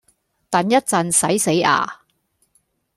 [0.49, 2.01] 等一陣洗死呀？